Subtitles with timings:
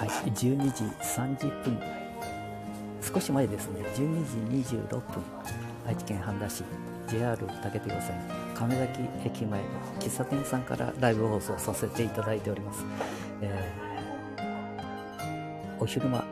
[0.00, 0.32] はい、12
[0.72, 1.78] 時30分。
[3.02, 5.02] 少し前ですね、12時26分。
[5.86, 6.64] 愛知県半田市
[7.06, 8.00] JR 竹手線
[8.54, 9.66] 亀崎駅前の
[9.98, 12.82] 喫茶店さんからライブ放送させていただいております。
[13.42, 16.24] えー、お昼間、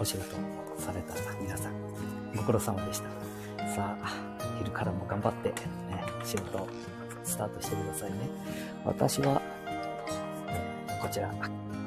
[0.00, 0.36] お仕事
[0.78, 1.12] された
[1.42, 1.72] 皆さん、
[2.34, 3.04] ご苦労様でした。
[3.74, 5.54] さあ、昼からも頑張って、ね、
[6.24, 6.66] 仕事
[7.22, 8.30] スタートしてくださいね。
[8.82, 9.42] 私は、
[11.02, 11.30] こちら、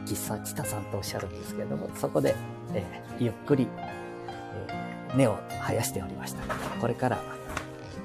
[0.05, 2.35] 喫茶チタさんとおっしゃるんですけれども、そこで、
[2.73, 6.43] えー、ゆっくり、えー、根を生やしておりました。
[6.79, 7.19] これから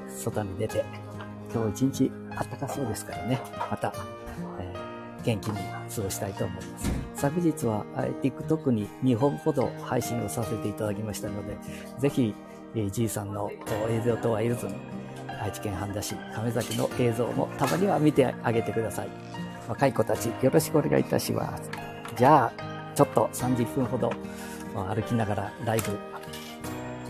[0.09, 0.85] 外に出て、
[1.53, 3.93] 今日一日暖かそうですからね、また、
[4.59, 5.59] えー、元気に
[5.95, 6.91] 過ごしたいと思います。
[7.15, 11.57] 昨日は、えー、TikTok に2本ほど配信をさせていただきましたので、
[11.99, 12.35] ぜひ、
[12.75, 13.51] えー、じいさんの
[13.91, 14.75] 映像とは言わずに、
[15.43, 19.09] 愛知県半田市亀崎の映像もたまには見てあげてください。
[19.69, 21.90] 若い子たちよろしくお願いいたします。
[22.21, 24.13] じゃあ、ちょっと30分ほど
[24.75, 25.99] 歩きながらライブ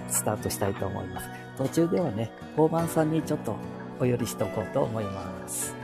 [0.06, 1.28] スタートしたいと思います。
[1.58, 3.56] 途中ではね、交番さんにちょっと
[3.98, 5.74] お寄りしておこうと思います。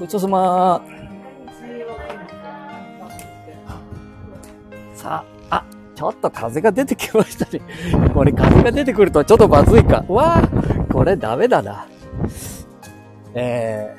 [0.00, 0.82] ごちそうさま
[4.94, 5.64] さあ、あ、
[5.94, 7.60] ちょっと風が出てきましたね。
[8.14, 10.04] これ風が出てくるとちょっとまずいか。
[10.08, 10.48] わあ、
[10.92, 11.86] これダメだな。
[13.34, 13.94] え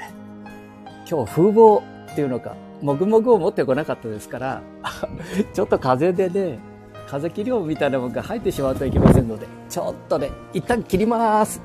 [1.06, 4.62] ー、今日風貌っていうのか、もぐもぐを持ってこなかったですから、
[5.54, 6.60] ちょっと風でね、
[7.08, 11.62] 風切り音みたいなものが入ってしまうといけませんので、ちょっとね、一旦切ります。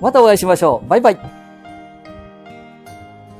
[0.00, 0.88] またお会いしましょう。
[0.88, 1.43] バイバイ。